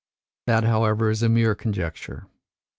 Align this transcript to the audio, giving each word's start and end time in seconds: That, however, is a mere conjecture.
That, 0.47 0.63
however, 0.63 1.11
is 1.11 1.21
a 1.21 1.29
mere 1.29 1.53
conjecture. 1.53 2.25